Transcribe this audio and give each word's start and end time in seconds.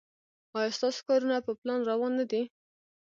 ایا 0.57 0.73
ستاسو 0.77 0.99
کارونه 1.07 1.37
په 1.45 1.51
پلان 1.59 1.79
روان 1.89 2.11
نه 2.19 2.25
دي؟ 2.31 2.41